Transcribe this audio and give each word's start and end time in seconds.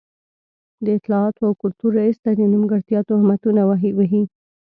د 0.83 0.85
اطلاعاتو 0.97 1.41
او 1.47 1.53
کلتور 1.61 1.89
رئيس 1.99 2.17
ته 2.23 2.31
د 2.35 2.41
نیمګړتيا 2.51 2.99
تهمتونه 3.09 3.61
وهي. 3.69 4.23